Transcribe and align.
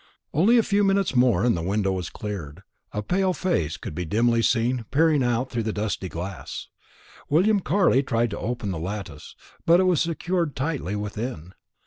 Only 0.33 0.57
a 0.57 0.63
few 0.63 0.83
minutes 0.83 1.15
more 1.15 1.43
and 1.43 1.55
the 1.55 1.61
window 1.61 1.91
was 1.91 2.09
cleared. 2.09 2.63
A 2.91 3.03
pale 3.03 3.33
face 3.33 3.77
could 3.77 3.93
be 3.93 4.03
dimly 4.03 4.41
seen 4.41 4.83
peering 4.89 5.21
out 5.21 5.51
through 5.51 5.61
the 5.61 5.71
dusty 5.71 6.09
glass. 6.09 6.69
William 7.29 7.59
Carley 7.59 8.01
tried 8.01 8.31
to 8.31 8.39
open 8.39 8.71
the 8.71 8.79
lattice, 8.79 9.35
but 9.63 9.79
it 9.79 9.83
was 9.83 10.01
secured 10.01 10.55
tightly 10.55 10.95
within. 10.95 11.53